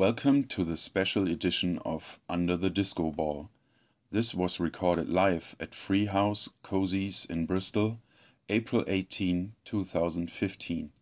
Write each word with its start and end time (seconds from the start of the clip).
Welcome 0.00 0.44
to 0.44 0.64
the 0.64 0.78
special 0.78 1.28
edition 1.28 1.78
of 1.84 2.18
Under 2.26 2.56
the 2.56 2.70
Disco 2.70 3.10
Ball. 3.10 3.50
This 4.10 4.34
was 4.34 4.58
recorded 4.58 5.10
live 5.10 5.54
at 5.60 5.74
Free 5.74 6.06
House 6.06 6.48
Cosies 6.64 7.28
in 7.28 7.44
Bristol, 7.44 8.00
April 8.48 8.82
18, 8.86 9.52
2015. 9.62 10.92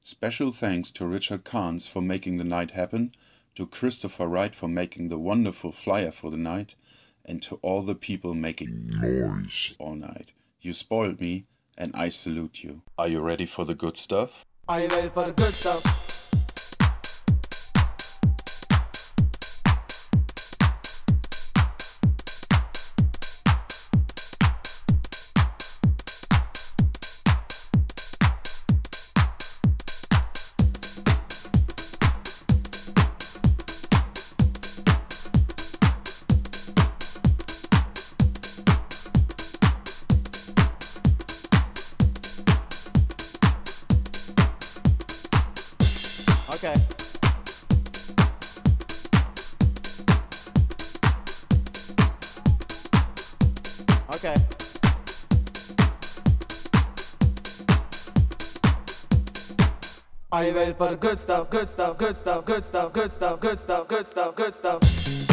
Special 0.00 0.50
thanks 0.50 0.90
to 0.92 1.04
Richard 1.04 1.44
Carnes 1.44 1.86
for 1.86 2.00
making 2.00 2.38
the 2.38 2.44
night 2.44 2.70
happen, 2.70 3.12
to 3.54 3.66
Christopher 3.66 4.26
Wright 4.26 4.54
for 4.54 4.66
making 4.66 5.10
the 5.10 5.18
wonderful 5.18 5.70
flyer 5.70 6.10
for 6.10 6.30
the 6.30 6.38
night, 6.38 6.74
and 7.26 7.42
to 7.42 7.56
all 7.56 7.82
the 7.82 7.94
people 7.94 8.32
making 8.32 8.88
noise 8.98 9.74
all 9.78 9.94
night. 9.94 10.32
You 10.62 10.72
spoiled 10.72 11.20
me, 11.20 11.44
and 11.76 11.94
I 11.94 12.08
salute 12.08 12.64
you. 12.64 12.80
Are 12.96 13.08
you 13.08 13.20
ready 13.20 13.44
for 13.44 13.66
the 13.66 13.74
good 13.74 13.98
stuff? 13.98 14.46
Are 14.66 14.80
you 14.80 14.88
ready 14.88 15.10
for 15.10 15.26
the 15.26 15.32
good 15.32 15.52
stuff? 15.52 16.07
Good 61.00 61.20
stuff? 61.20 61.50
Good 61.50 61.70
stuff, 61.70 61.98
good 61.98 62.16
stuff, 62.16 62.44
good 62.44 62.64
stuff, 62.64 62.92
good 62.92 63.12
stuff, 63.12 63.40
good 63.40 63.60
stuff, 63.60 63.88
good 63.88 64.06
stuff, 64.06 64.34
good 64.34 64.54
stuff. 64.54 65.27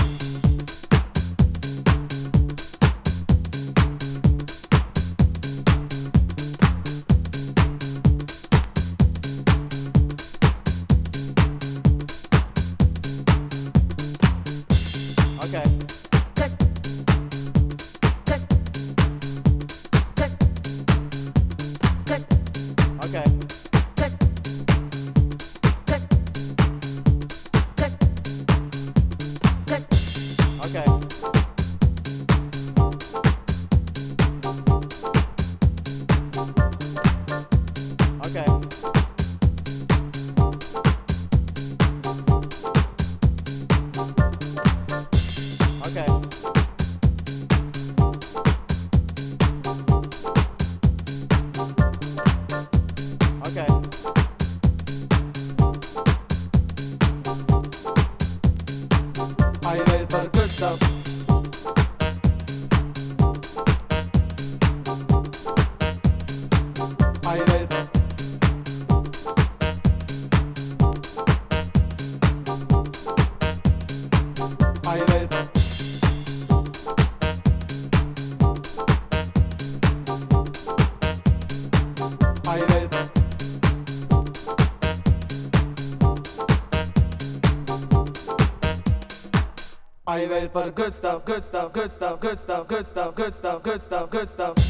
For 90.56 90.64
the 90.64 90.72
good 90.72 90.96
stuff? 90.96 91.26
Good 91.26 91.44
stuff, 91.44 91.74
good 91.74 91.92
stuff, 91.92 92.20
good 92.22 92.40
stuff, 92.40 92.68
good 92.70 92.88
stuff, 92.88 93.16
good 93.16 93.36
stuff, 93.36 93.64
good 93.64 93.82
stuff, 93.84 94.10
good 94.10 94.30
stuff. 94.30 94.65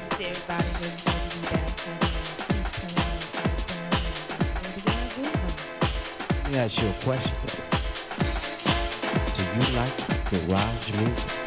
Back. 0.00 0.64
Let 6.44 6.50
me 6.50 6.58
ask 6.58 6.80
you 6.80 6.88
a 6.88 6.92
question. 7.02 7.32
Do 9.34 9.42
you 9.42 9.76
like 9.76 9.96
garage 10.30 10.98
music? 10.98 11.41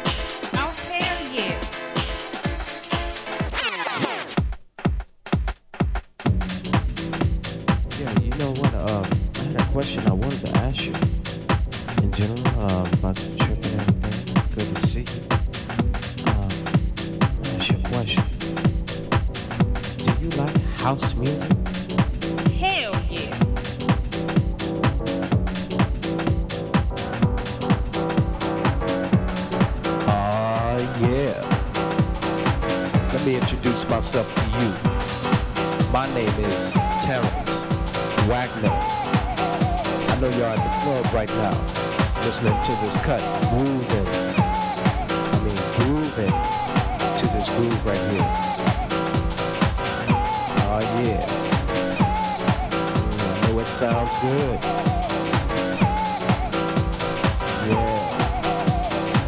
Listening 42.42 42.62
to 42.62 42.72
this 42.84 42.96
cut, 42.98 43.20
grooving. 43.48 44.06
I 45.32 45.38
mean, 45.42 45.56
grooving 45.76 46.36
to 47.16 47.26
this 47.32 47.48
groove 47.56 47.86
right 47.86 48.04
here. 48.12 48.28
Oh, 50.68 50.80
yeah. 51.02 51.24
I 53.32 53.48
know 53.48 53.58
it 53.58 53.66
sounds 53.66 54.12
good. 54.20 54.60
Yeah. 57.70 57.96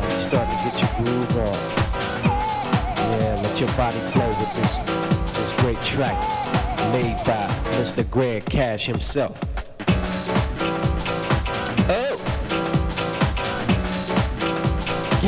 Now 0.03 0.19
starting 0.19 0.57
to 0.59 0.63
get 0.65 0.77
your 0.79 0.93
groove 1.03 1.37
on. 1.39 1.59
Yeah, 3.21 3.41
let 3.43 3.59
your 3.59 3.73
body 3.73 4.01
flow 4.13 4.29
with 4.29 4.53
this 4.57 4.73
this 5.39 5.53
great 5.63 5.81
track 5.81 6.19
made 6.93 7.17
by 7.25 7.47
Mr. 7.79 8.05
Greg 8.11 8.45
Cash 8.45 8.85
himself. 8.85 9.48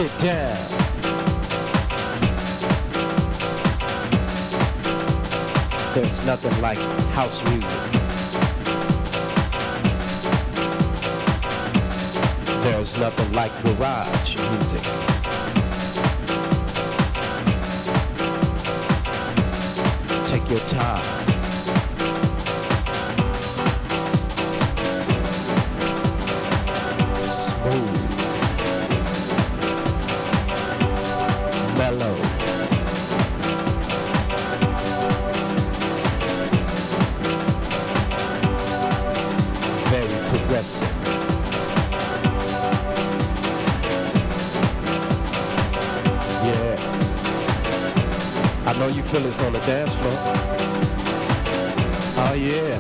Down. 0.01 0.57
There's 5.95 6.25
nothing 6.25 6.63
like 6.63 6.79
house 7.13 7.45
music. 7.51 7.69
There's 12.63 12.99
nothing 12.99 13.33
like 13.35 13.53
garage 13.63 14.37
music. 14.37 14.83
Take 20.27 20.49
your 20.49 20.61
time. 20.61 21.20
This 49.13 49.43
on 49.43 49.53
the 49.53 49.59
dance 49.61 49.97
floor. 49.97 50.13
Oh 52.17 52.33
yeah. 52.33 52.79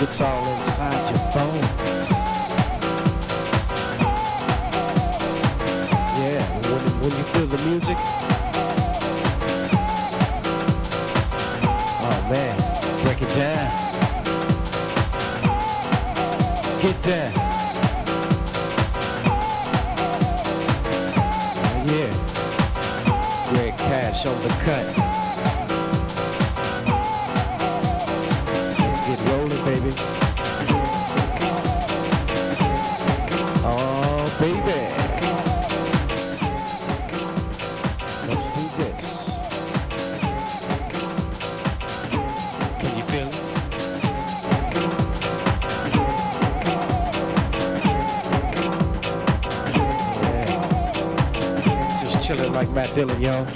It's 0.00 0.20
all 0.20 0.54
inside 0.54 1.10
your 1.10 1.18
bones. 1.34 2.10
Yeah, 6.18 6.42
when, 6.68 6.82
when 7.00 7.10
you 7.10 7.24
feel 7.24 7.46
the 7.48 7.58
music. 7.68 8.09
Dillon, 53.00 53.22
yo. 53.22 53.46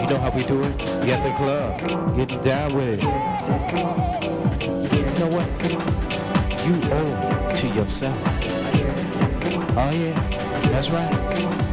You 0.00 0.06
know 0.08 0.18
how 0.20 0.30
we 0.34 0.42
do 0.44 0.62
it? 0.62 0.74
We 1.02 1.12
at 1.12 1.22
the 1.22 1.34
club, 1.36 2.16
getting 2.16 2.40
down 2.40 2.72
with 2.72 2.98
it. 2.98 3.02
You 4.90 5.02
know 5.18 5.28
what? 5.36 5.46
You 6.64 6.74
owe 6.90 7.50
it 7.50 7.56
to 7.56 7.68
yourself. 7.68 8.18
Oh 9.76 9.90
yeah, 9.92 10.14
that's 10.70 10.88
right. 10.88 11.63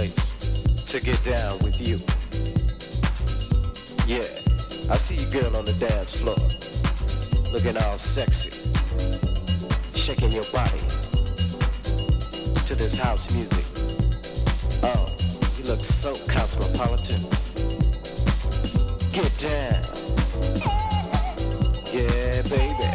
Place 0.00 0.86
to 0.86 0.98
get 0.98 1.22
down 1.24 1.58
with 1.58 1.78
you. 1.78 1.98
Yeah, 4.08 4.24
I 4.90 4.96
see 4.96 5.16
you 5.16 5.28
girl 5.30 5.54
on 5.56 5.66
the 5.66 5.74
dance 5.74 6.16
floor, 6.16 6.40
looking 7.52 7.76
all 7.76 7.98
sexy, 7.98 8.50
shaking 9.92 10.32
your 10.32 10.48
body 10.54 10.80
to 12.64 12.74
this 12.76 12.98
house 12.98 13.30
music. 13.30 13.66
Oh, 14.82 15.14
you 15.58 15.64
look 15.68 15.84
so 15.84 16.16
cosmopolitan. 16.32 17.20
Get 19.12 19.30
down. 19.38 19.82
Yeah, 21.92 22.40
baby. 22.48 22.88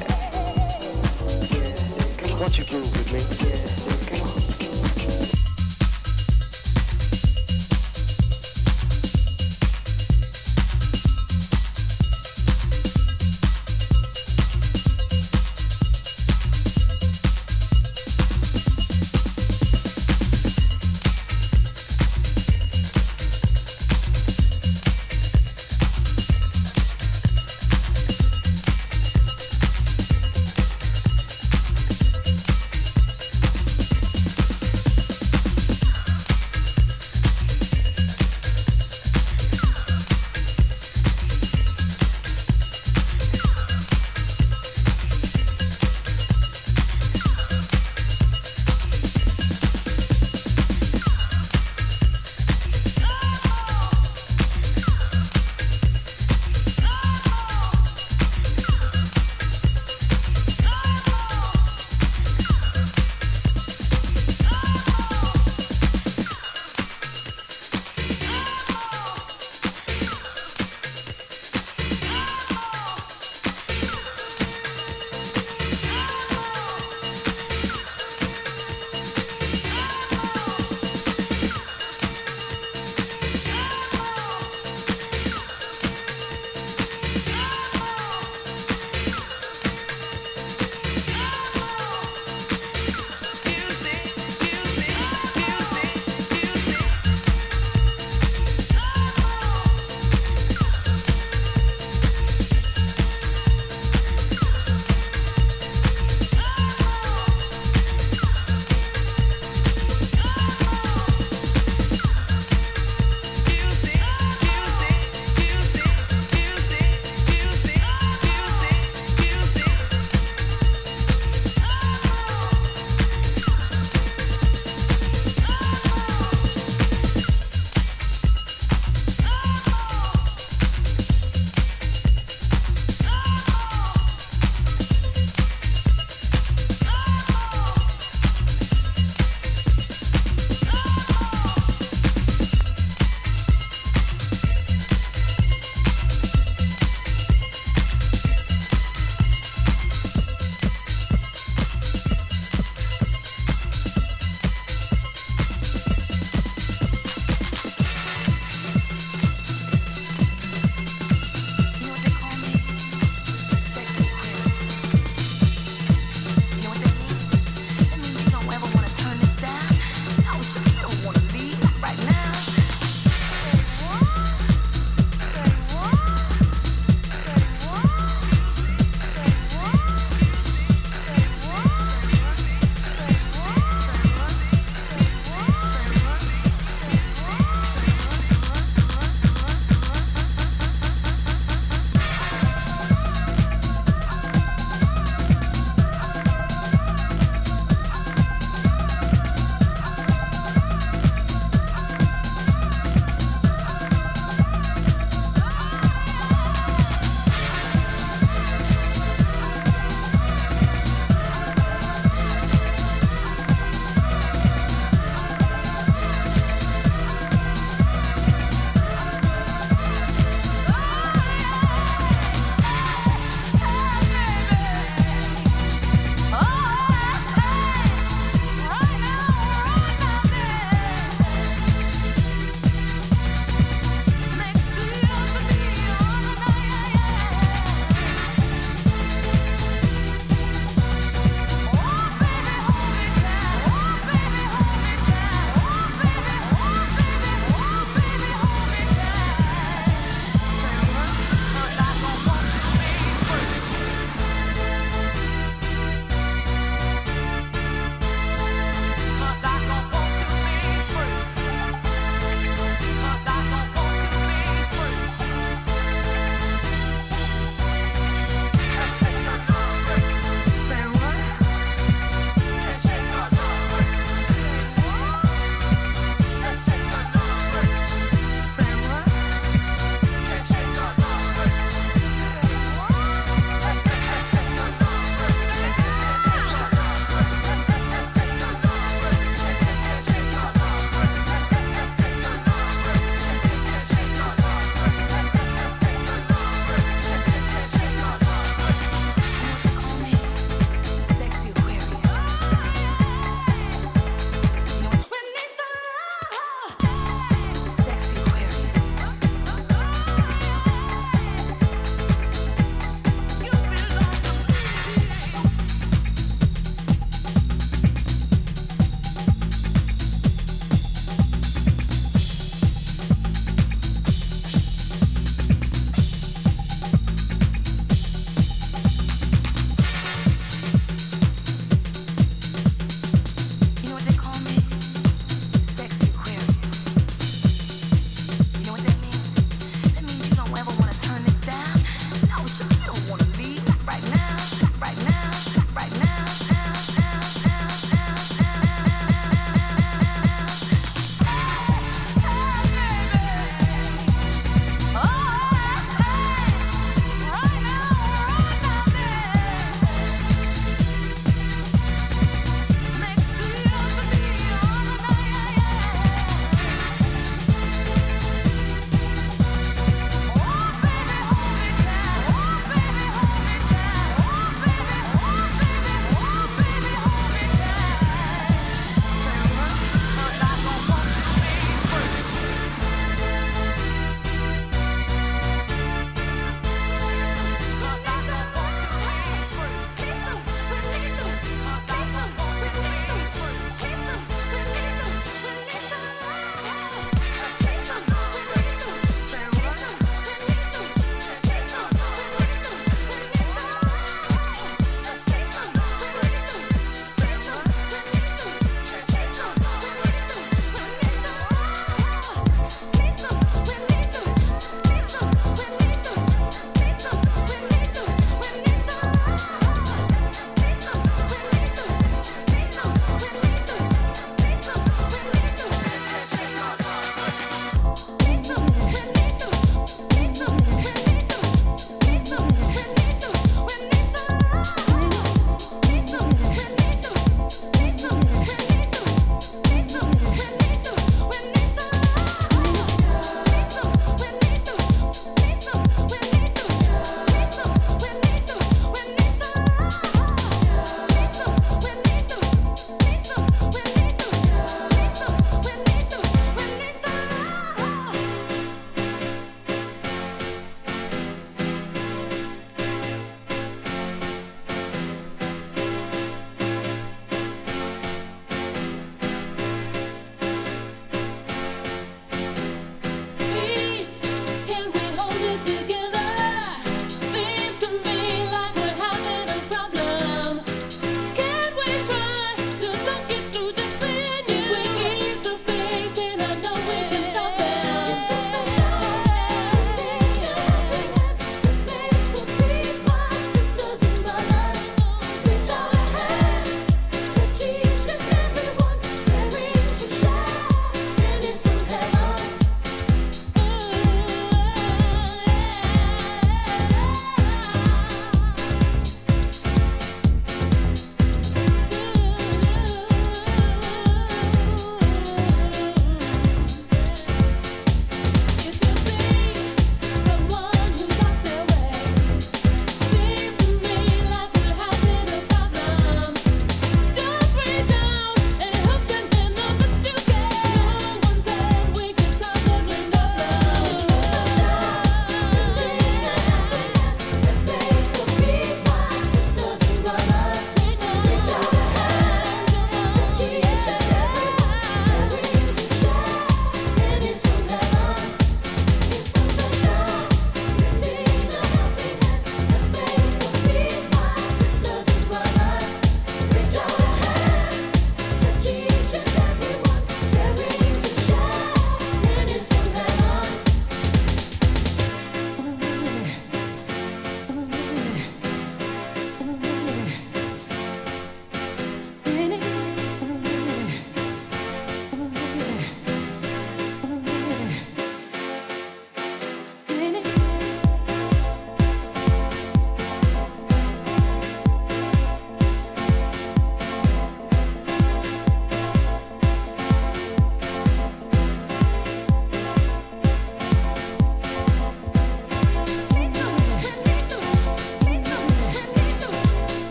Won't 2.39 2.57
you 2.57 2.65
groove 2.65 2.91
with 2.97 3.13
me? 3.13 3.54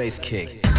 Bass 0.00 0.18
kick. 0.18 0.69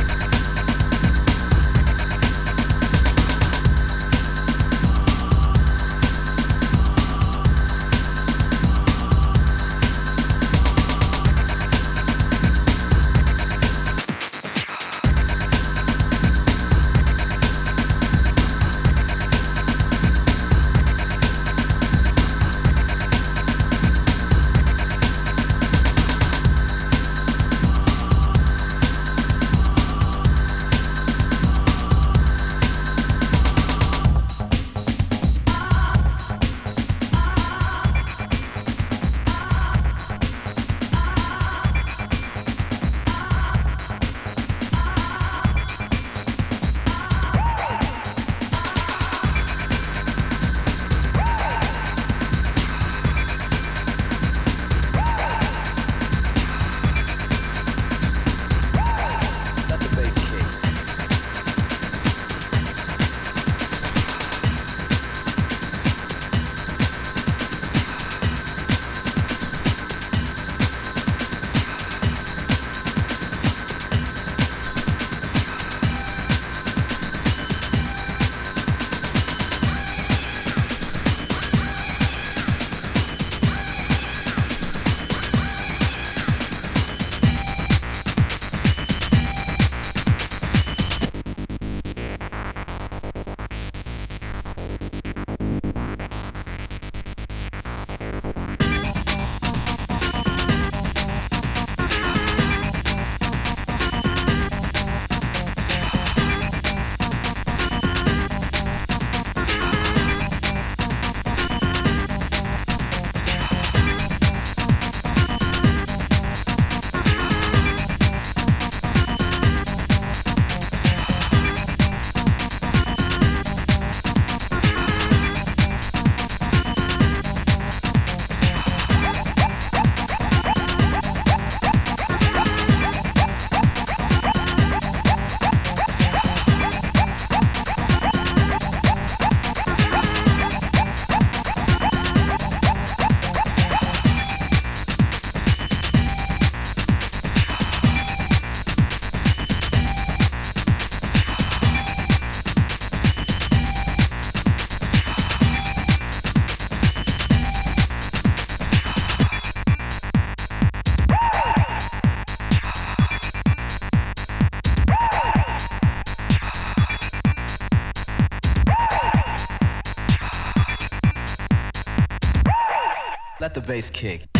Bass 173.72 173.90
kick. 173.90 174.31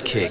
kick. 0.00 0.30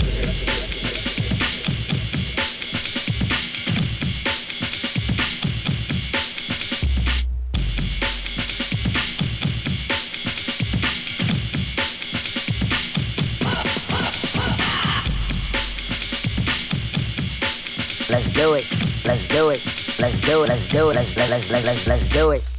Let's 18.09 18.31
do 18.33 18.53
it. 18.55 18.65
Let's 19.05 19.27
do 19.27 19.49
it. 19.51 19.61
Let's 19.99 20.21
do 20.21 20.43
it. 20.43 20.49
Let's 20.49 20.67
do 20.67 20.89
it. 20.89 20.95
Let's 20.95 21.15
let's 21.15 21.51
let's 21.51 21.51
let's, 21.51 21.87
let's 21.87 22.07
do 22.07 22.31
it. 22.31 22.50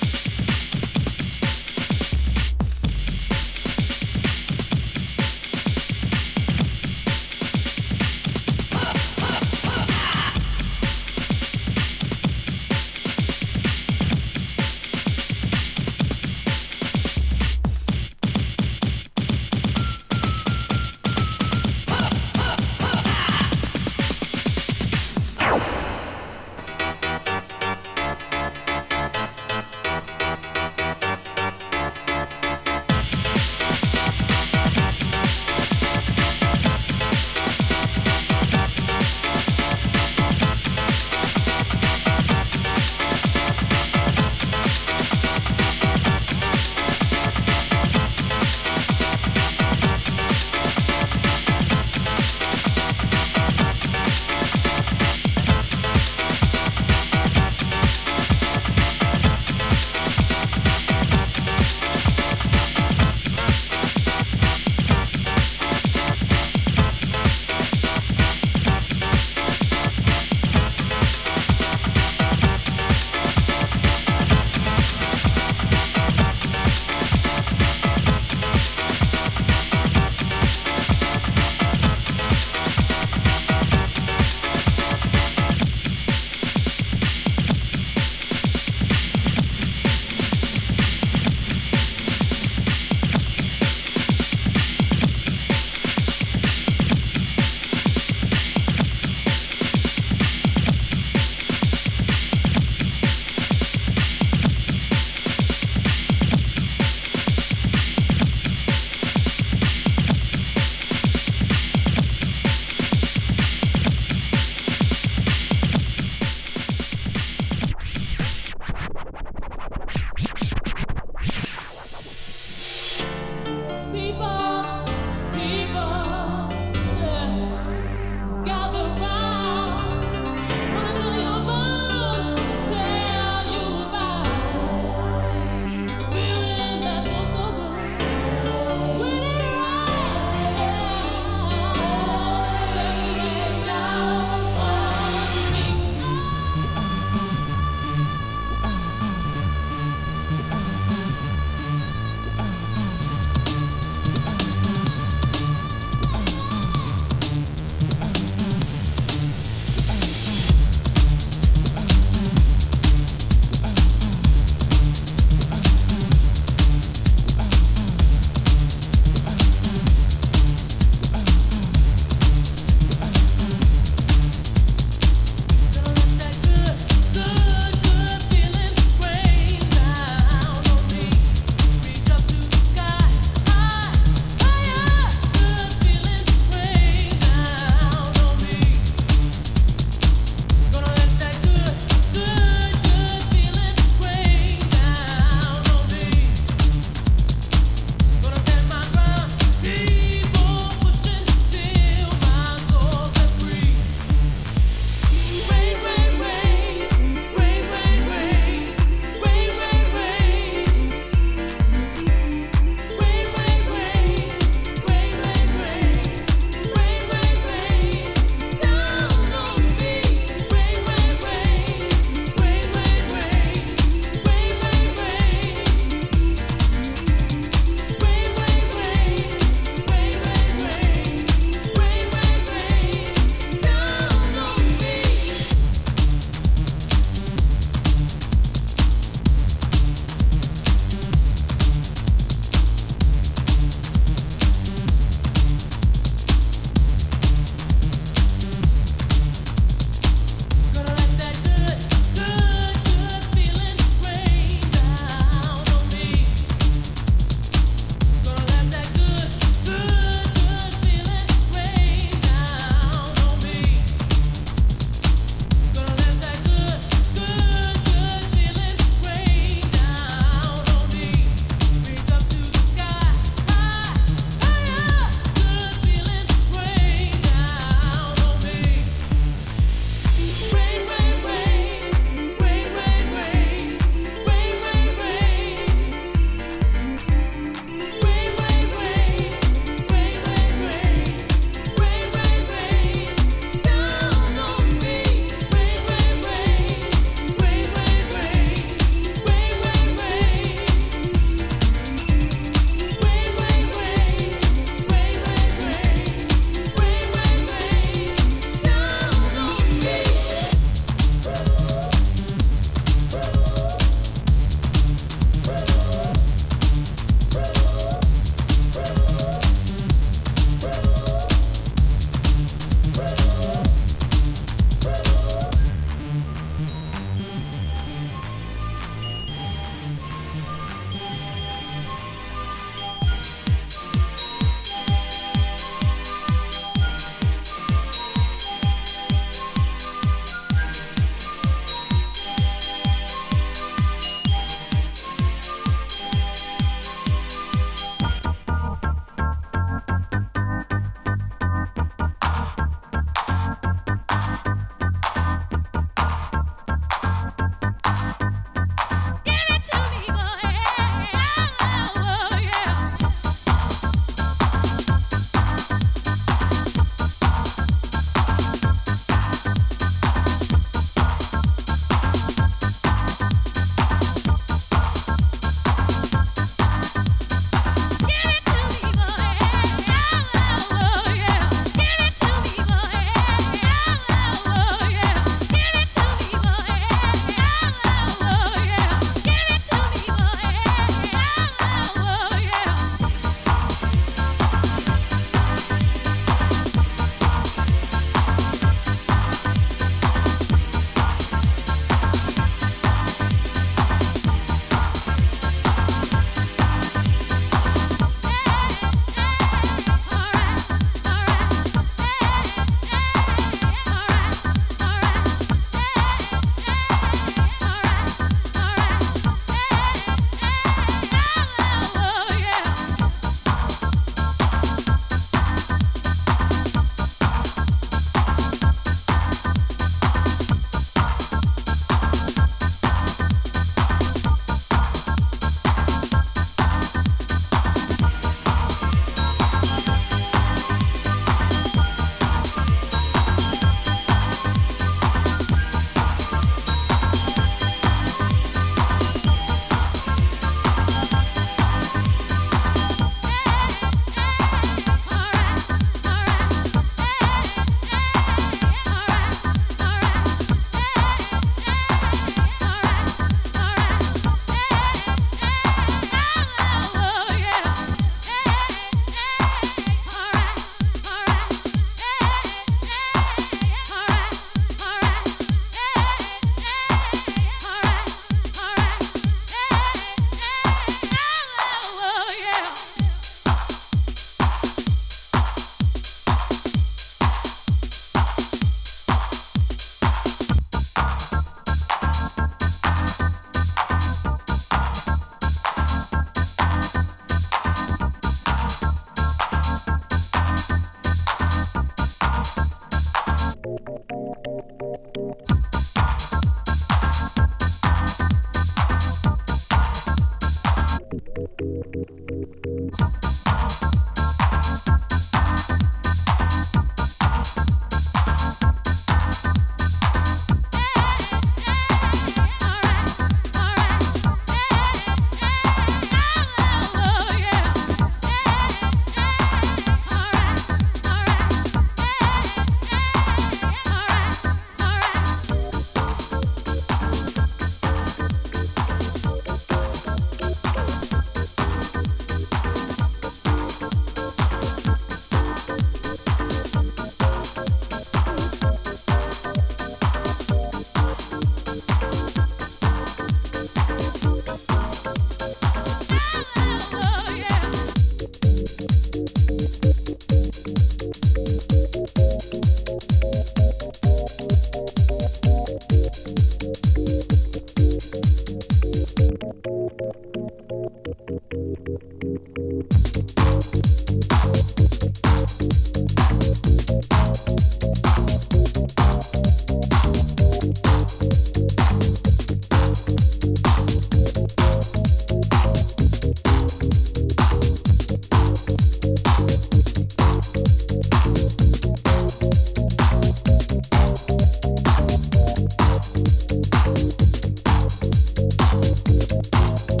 Thank 599.92 600.00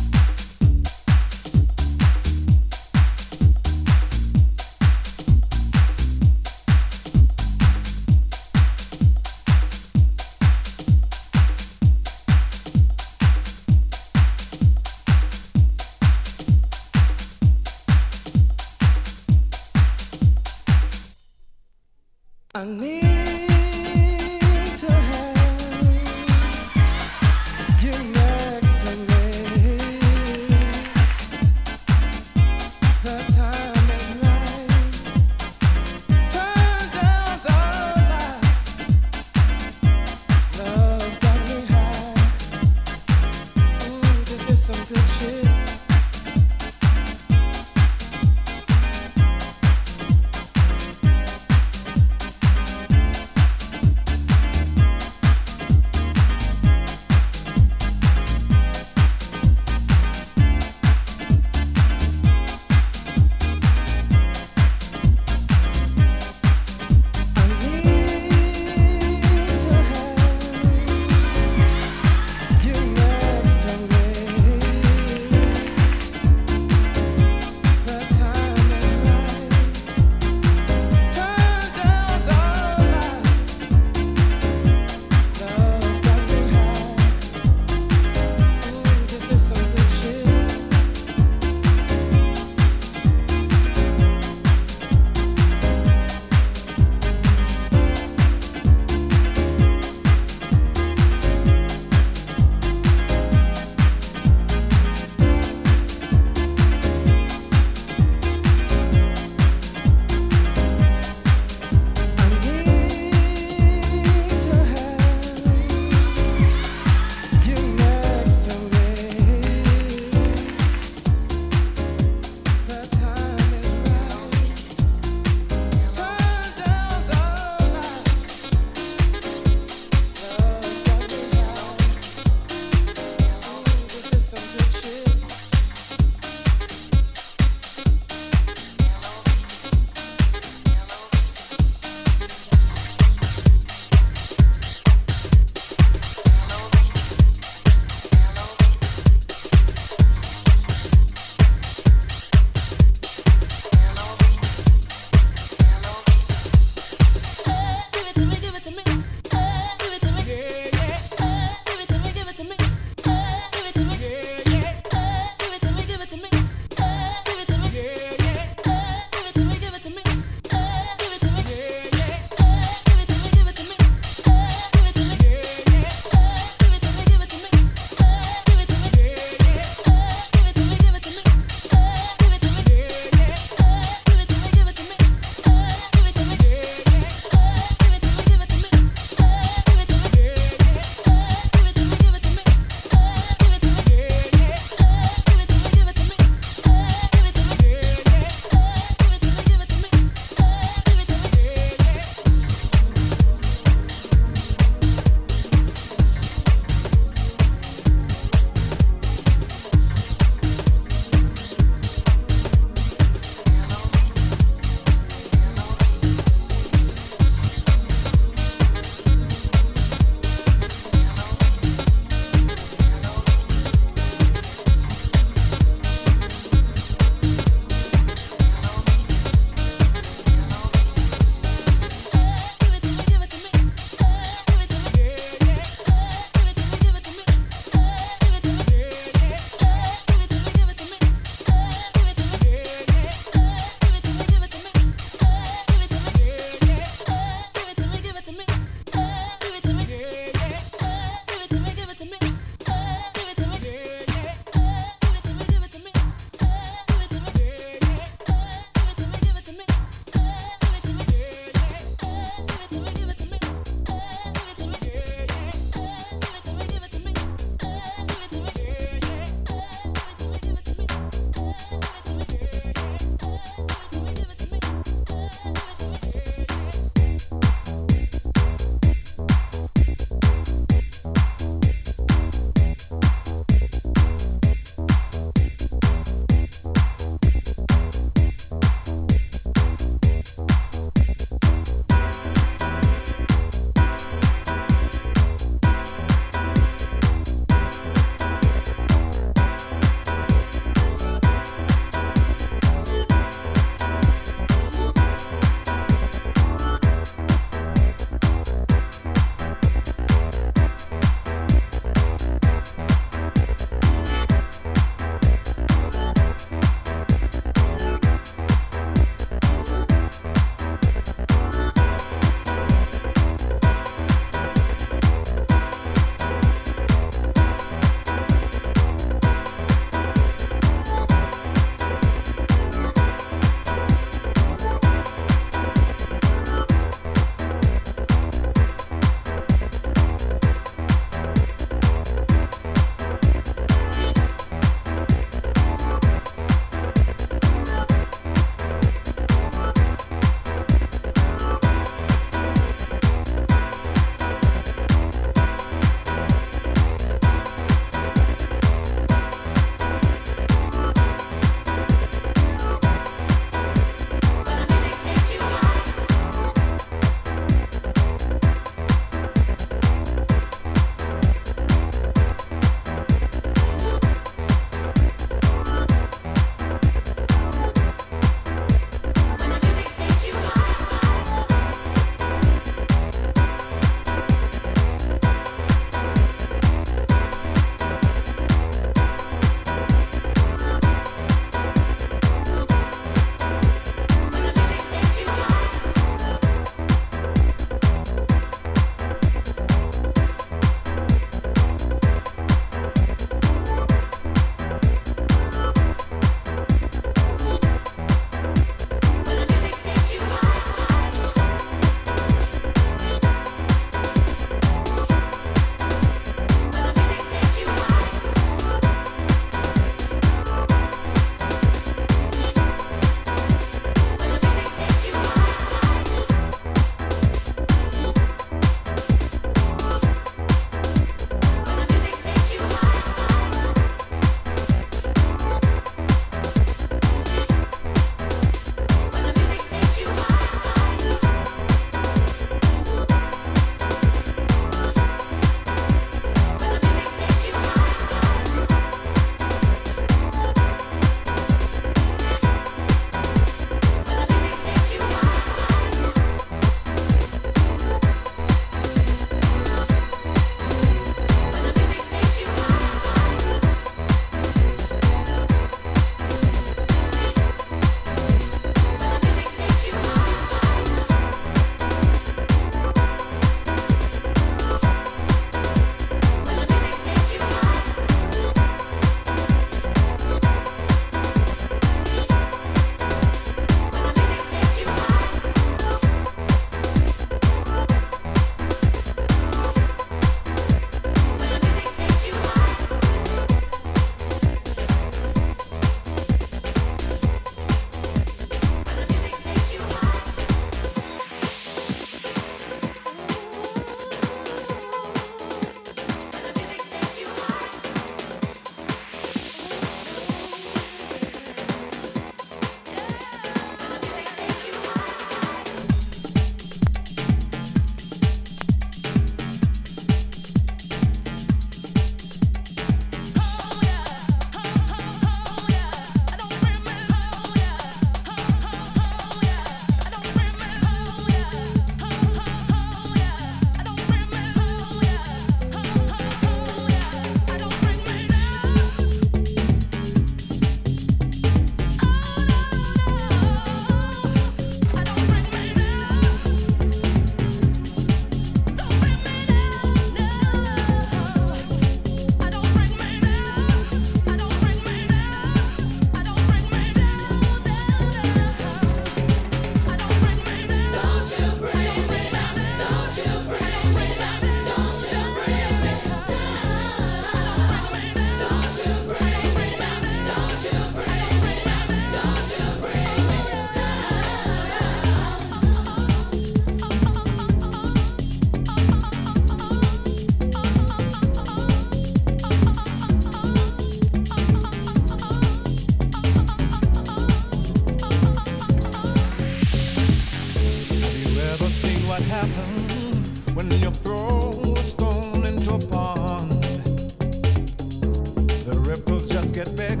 get 599.63 599.75
back 599.75 600.00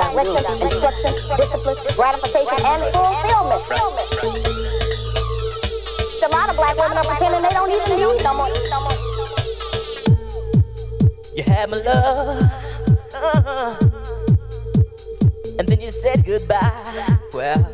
direction, 0.00 0.42
instruction, 0.62 1.12
discipline, 1.36 1.76
gratification, 1.94 2.58
and 2.64 2.82
fulfillment. 2.94 3.62
A 6.22 6.28
lot 6.30 6.48
of 6.48 6.56
black 6.56 6.76
women 6.76 6.96
are 6.96 7.04
pretending 7.04 7.42
they 7.42 7.48
don't 7.50 7.70
even 7.70 7.96
need 7.96 8.22
no 8.24 8.34
more. 8.34 8.48
You 11.34 11.42
had 11.44 11.70
my 11.70 11.76
love, 11.78 12.42
uh-huh. 13.14 13.76
and 15.58 15.68
then 15.68 15.80
you 15.80 15.90
said 15.90 16.24
goodbye. 16.24 17.18
Well, 17.32 17.64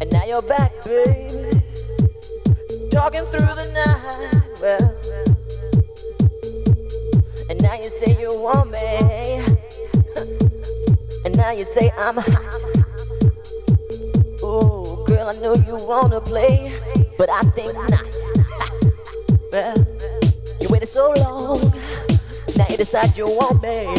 and 0.00 0.12
now 0.12 0.24
you're 0.24 0.42
back, 0.42 0.72
baby, 0.84 1.60
talking 2.90 3.24
through. 3.26 3.45
say 11.76 11.92
I'm 11.98 12.16
hot. 12.16 12.54
Ooh, 14.42 15.04
girl, 15.06 15.28
I 15.28 15.34
know 15.42 15.54
you 15.56 15.76
wanna 15.84 16.22
play, 16.22 16.72
but 17.18 17.28
I 17.28 17.42
think 17.50 17.74
not. 17.90 18.16
well, 19.52 19.76
you 20.58 20.68
waited 20.70 20.86
so 20.86 21.12
long, 21.12 21.60
now 22.56 22.66
you 22.70 22.78
decide 22.78 23.14
you 23.14 23.26
want 23.26 23.62
me. 23.62 23.95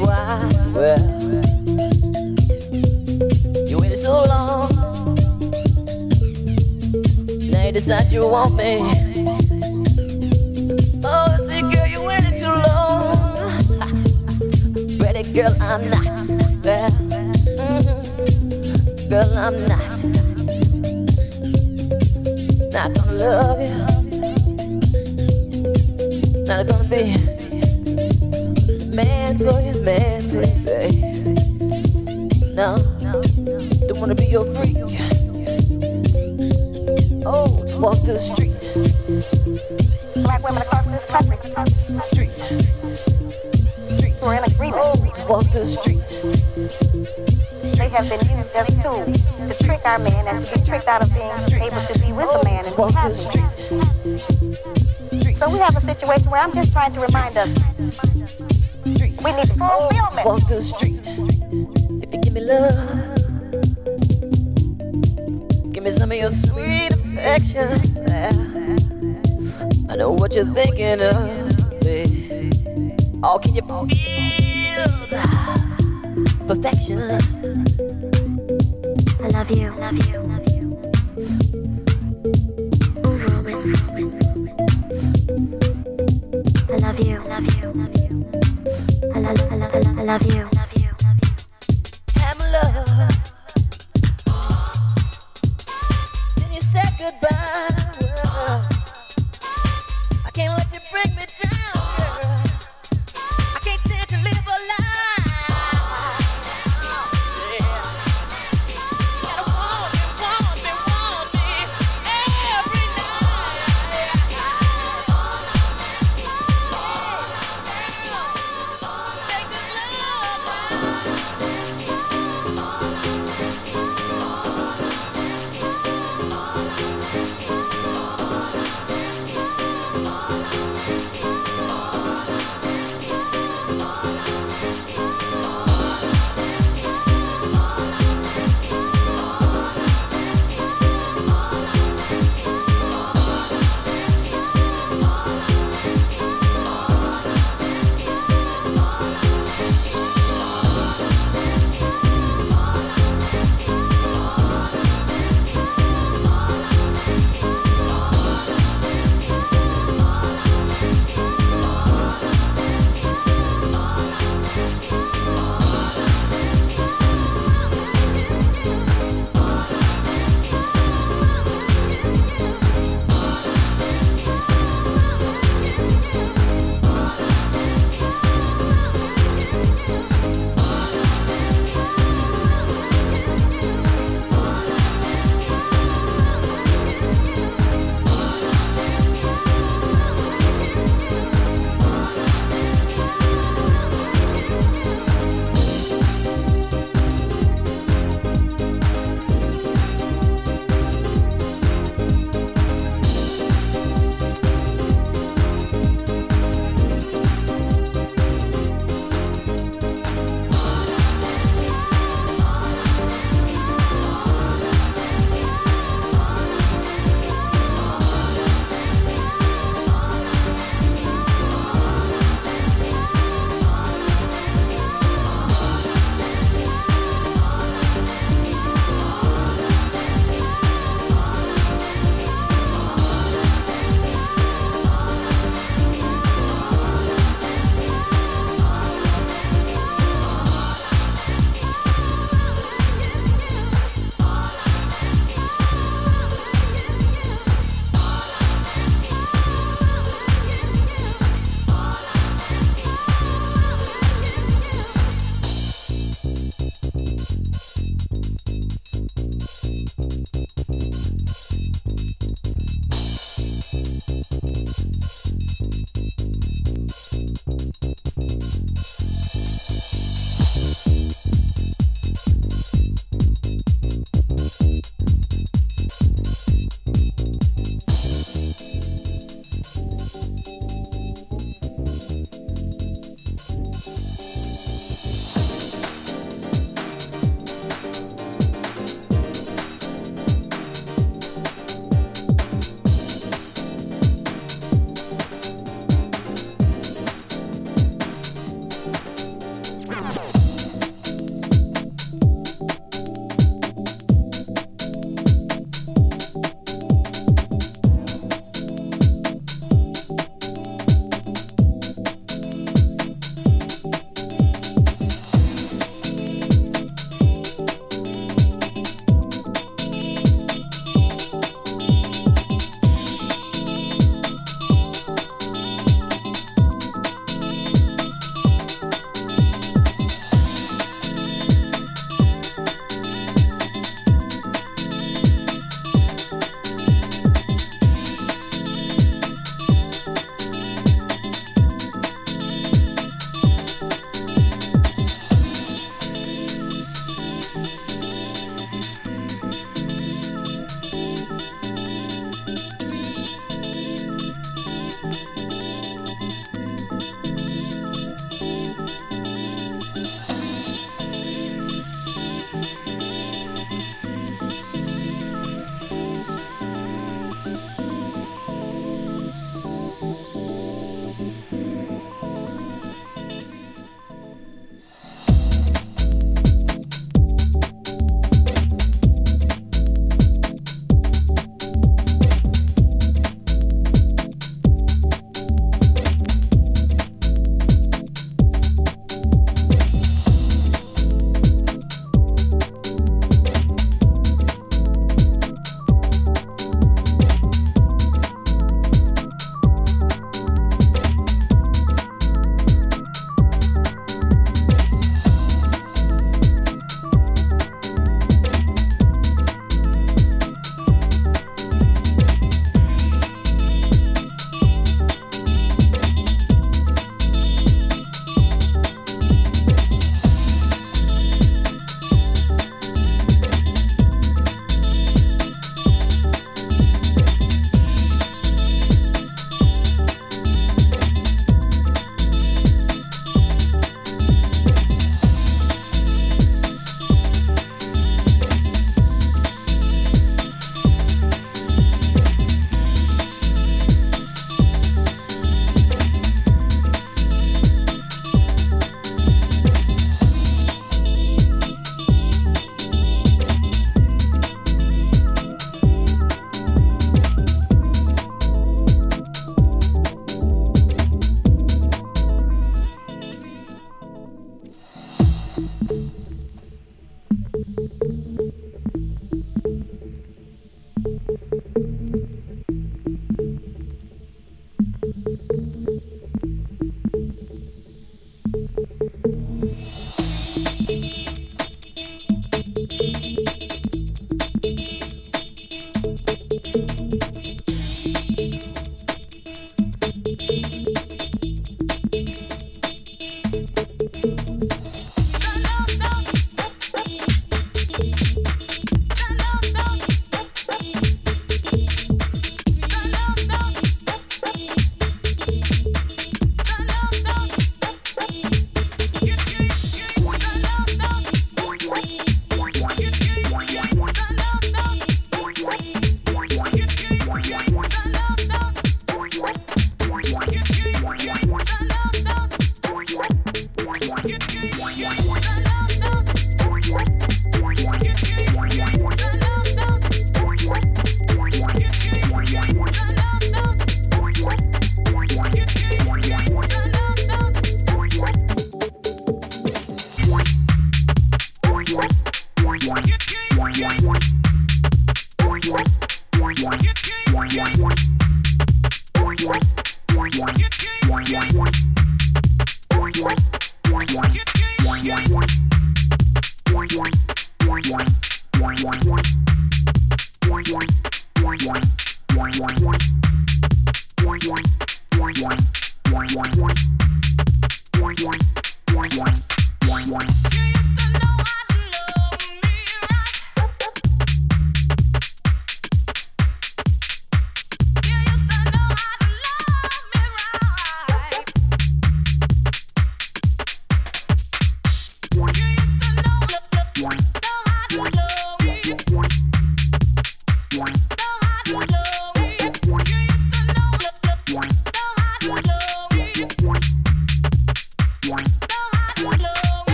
why. 0.00 0.50
Well, 0.74 0.98
you 3.68 3.78
waited 3.78 3.98
so 3.98 4.24
long. 4.24 4.70
Now 7.50 7.64
you 7.66 7.72
decide 7.72 8.12
you 8.12 8.28
want 8.28 8.54
me. 8.54 9.07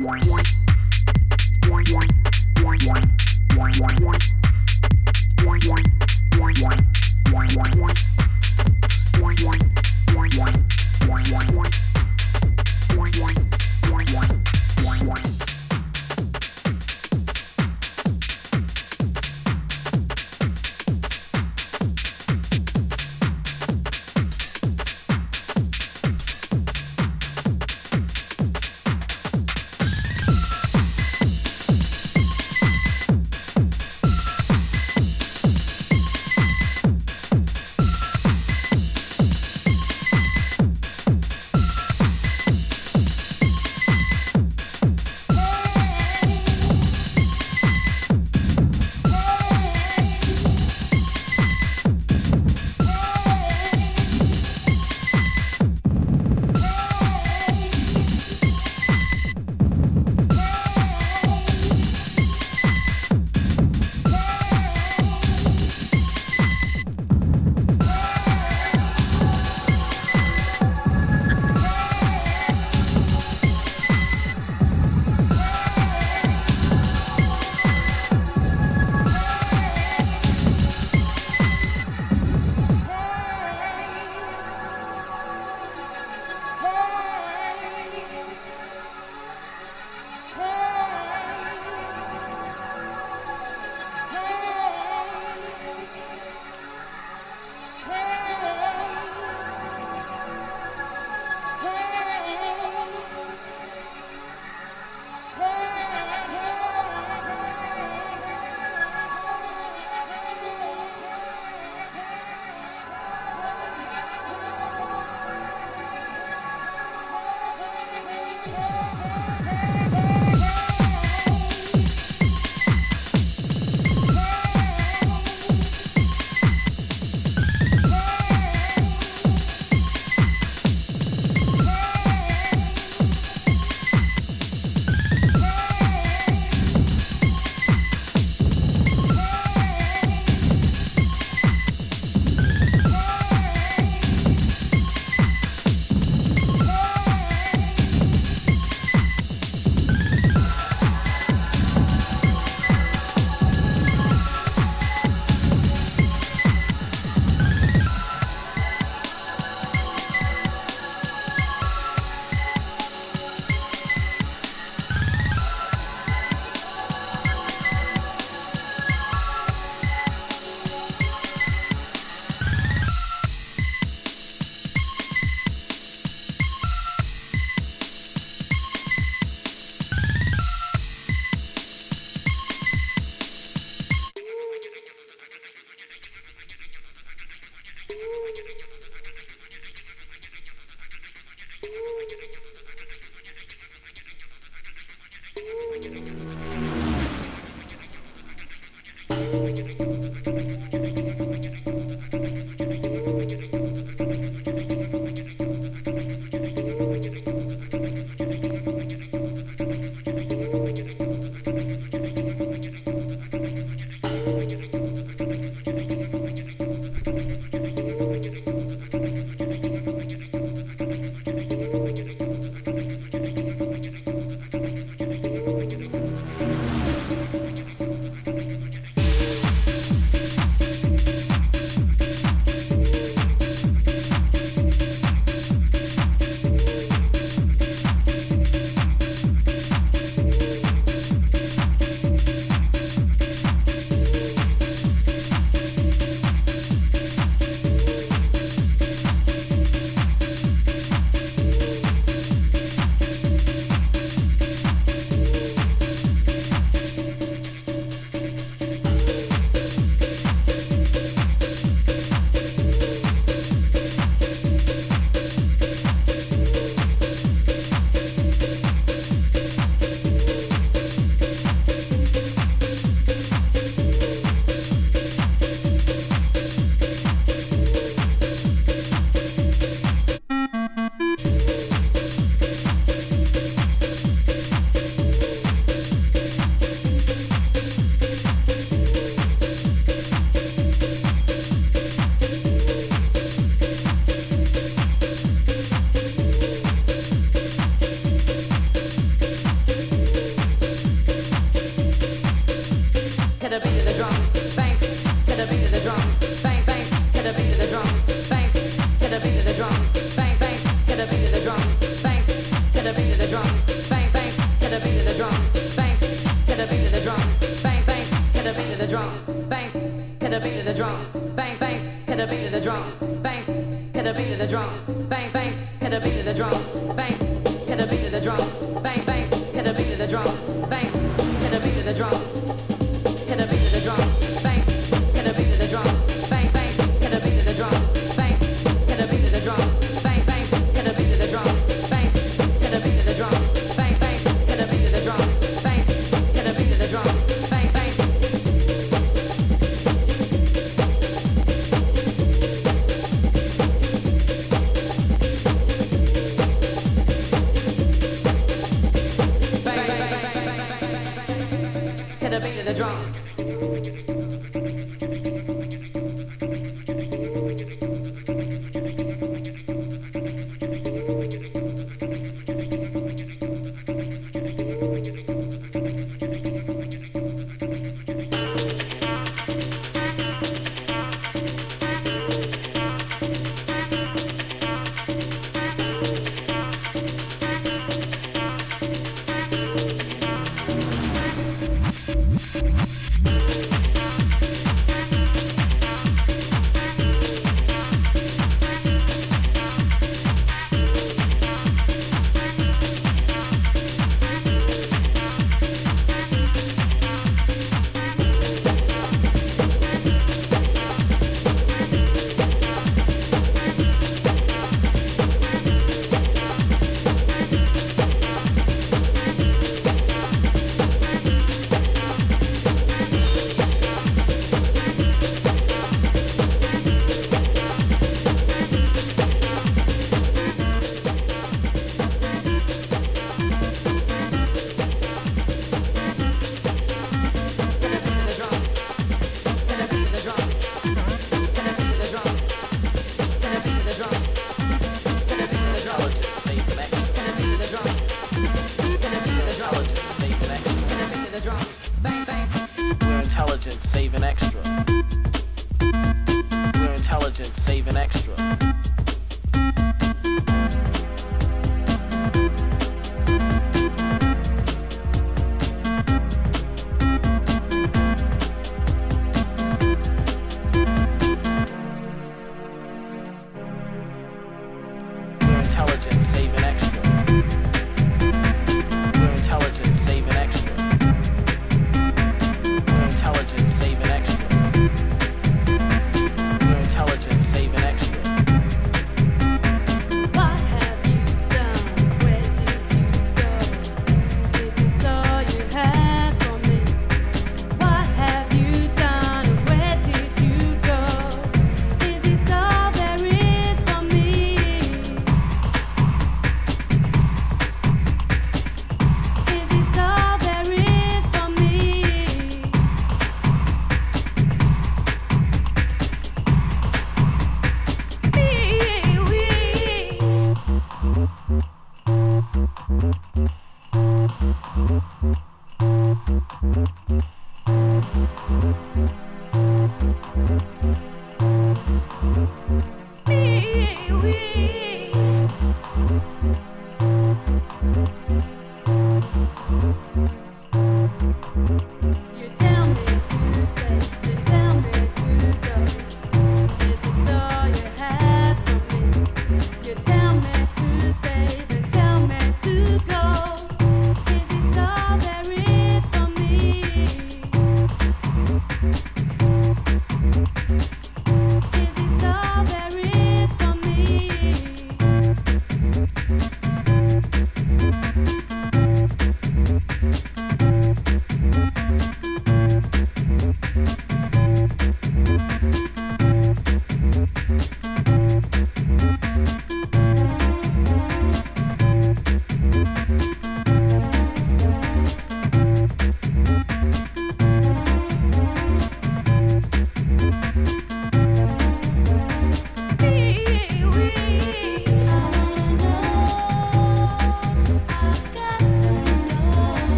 one. 0.00 0.53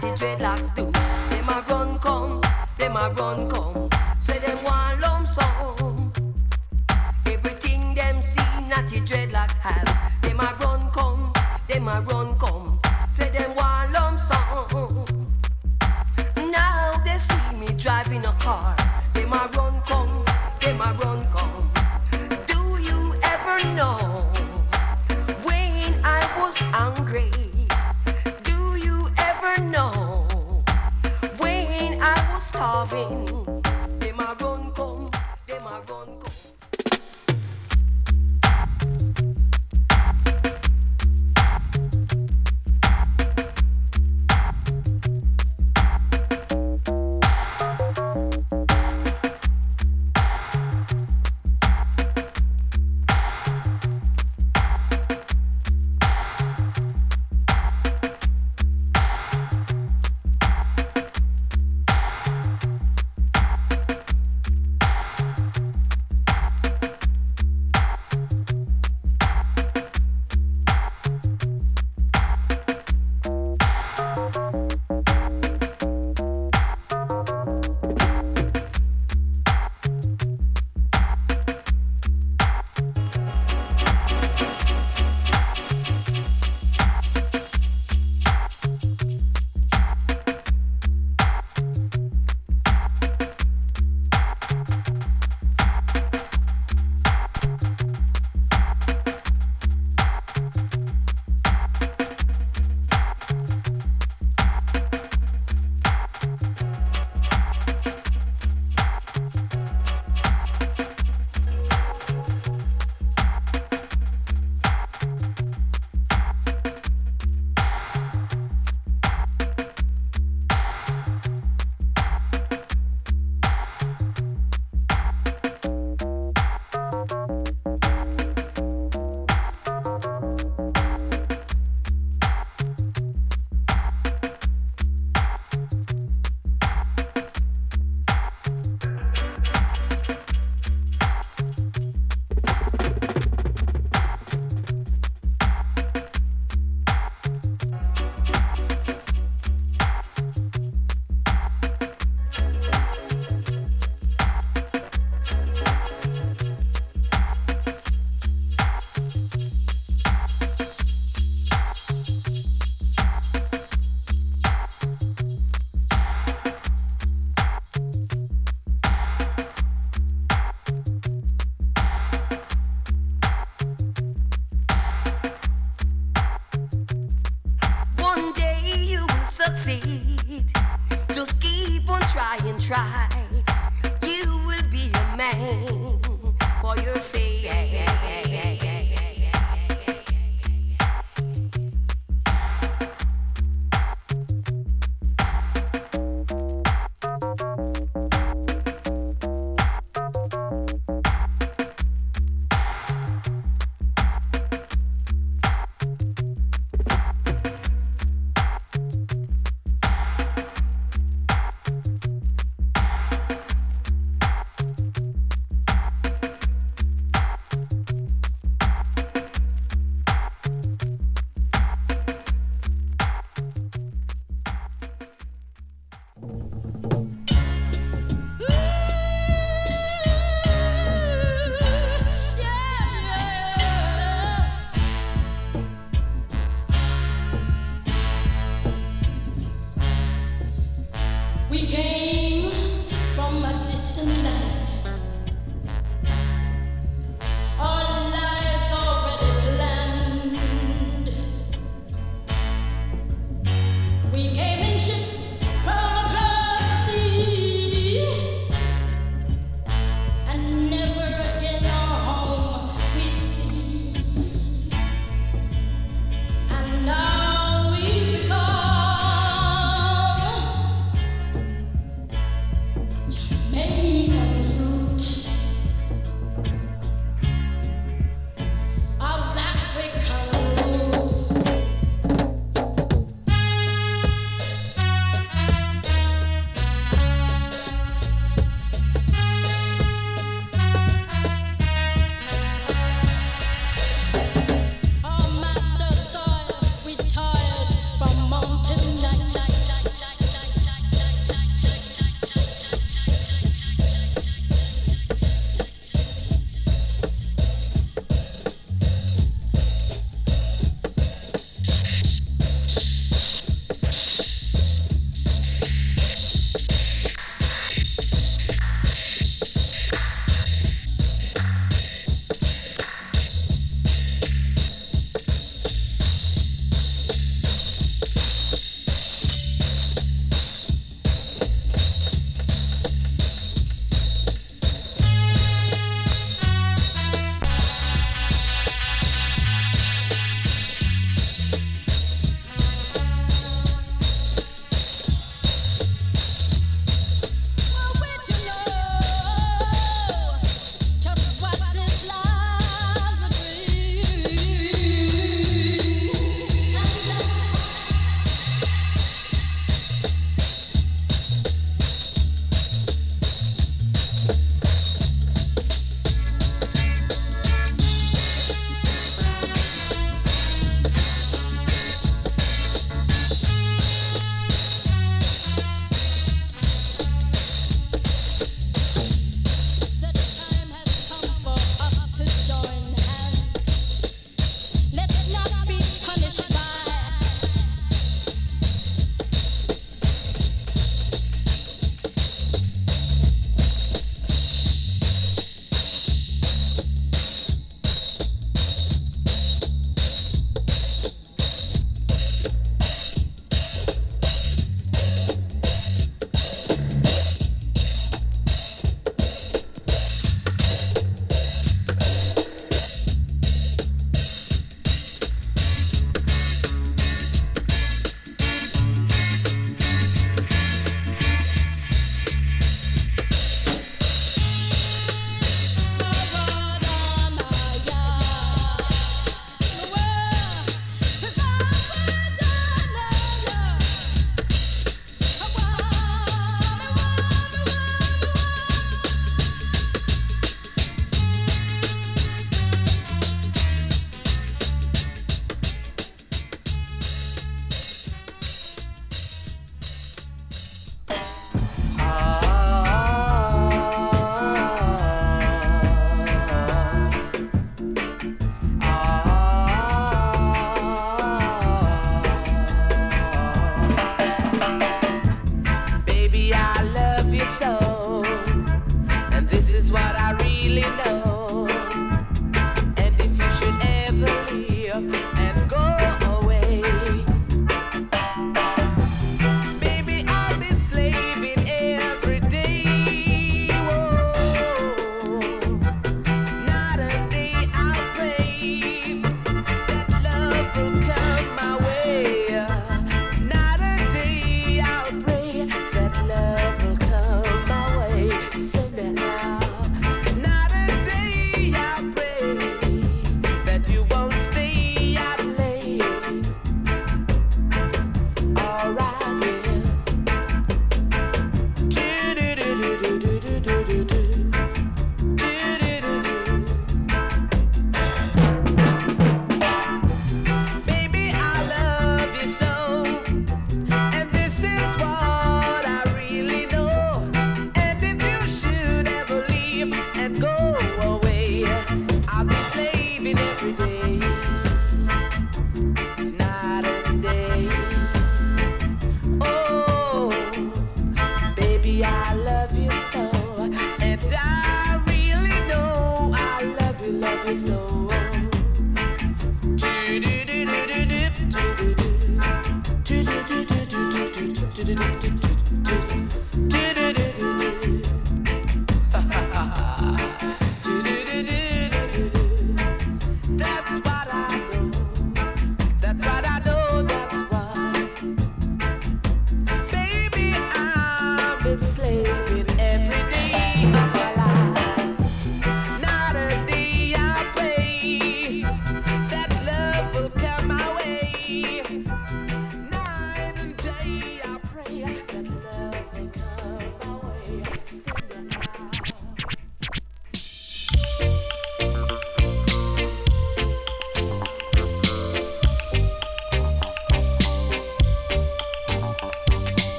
dirty 0.00 0.14
dreadlocks 0.16 0.74
do. 0.74 0.90
Them 1.30 1.48
a 1.48 1.64
run 1.68 1.98
come, 1.98 2.40
them 2.78 2.96
a 2.96 3.10
run 3.10 3.48
come. 3.48 3.88
Say 4.20 4.38
them 4.38 4.58